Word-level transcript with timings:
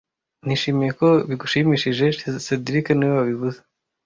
Nishimiye 0.45 0.91
ko 0.99 1.07
bigushimishije 1.29 2.05
cedric 2.45 2.85
niwe 2.93 3.13
wabivuze 3.19 3.59